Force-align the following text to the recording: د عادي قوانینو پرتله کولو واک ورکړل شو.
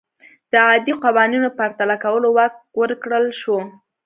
د 0.51 0.53
عادي 0.67 0.93
قوانینو 1.03 1.49
پرتله 1.57 1.95
کولو 2.03 2.27
واک 2.37 2.53
ورکړل 2.81 3.25
شو. 3.41 3.57